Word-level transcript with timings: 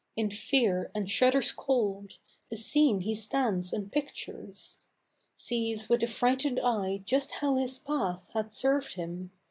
In 0.15 0.31
fear 0.31 0.89
and 0.95 1.07
shudders 1.07 1.51
cold, 1.51 2.13
the 2.49 2.57
scene 2.57 3.01
he 3.01 3.13
stands 3.13 3.71
and 3.71 3.91
pictures; 3.91 4.79
Sees 5.37 5.89
with 5.89 6.01
a 6.01 6.07
frightened 6.07 6.59
eye 6.63 7.03
just 7.05 7.33
how 7.33 7.53
his 7.57 7.77
path 7.77 8.27
has 8.33 8.55
served 8.57 8.93
him. 8.93 9.29